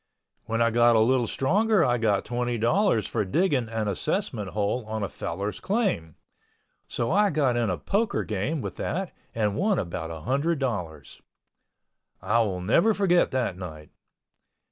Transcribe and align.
When 0.45 0.63
I 0.63 0.71
got 0.71 0.95
a 0.95 0.99
little 0.99 1.27
stronger 1.27 1.85
I 1.85 1.99
got 1.99 2.25
twenty 2.25 2.57
dollars 2.57 3.05
for 3.05 3.23
digging 3.23 3.69
an 3.69 3.87
assessment 3.87 4.49
hole 4.49 4.83
on 4.87 5.03
a 5.03 5.07
fellow's 5.07 5.59
claim, 5.59 6.15
so 6.87 7.11
I 7.11 7.29
got 7.29 7.55
in 7.55 7.69
a 7.69 7.77
poker 7.77 8.23
game 8.23 8.61
with 8.61 8.77
that 8.77 9.13
and 9.35 9.55
won 9.55 9.77
about 9.77 10.09
a 10.09 10.21
hundred 10.21 10.57
dollars. 10.57 11.21
I 12.19 12.39
will 12.39 12.61
never 12.61 12.95
forget 12.95 13.29
that 13.29 13.59
night. 13.59 13.91